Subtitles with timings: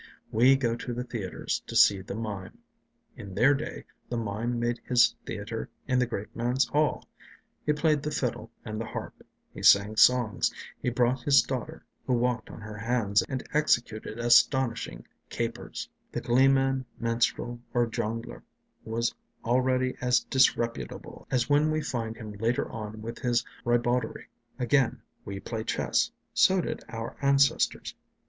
[0.31, 2.57] We go to the theatres to see the mime;
[3.15, 7.07] in their days the mime made his theatre in the great man's hall.
[7.67, 9.21] He played the fiddle and the harp;
[9.53, 10.51] he sang songs,
[10.81, 16.83] he brought his daughter, who walked on her hands and executed astonishing capers; the gleeman,
[16.99, 18.41] minstrel, or jongleur
[18.83, 19.13] was
[19.45, 24.29] already as disreputable as when we find him later on with his ribauderie.
[24.57, 27.93] Again, we play chess; so did our ancestors.